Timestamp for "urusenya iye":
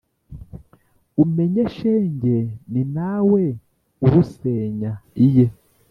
4.05-5.47